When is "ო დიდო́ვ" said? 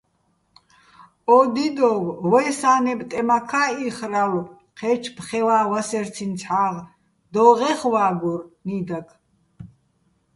1.35-2.01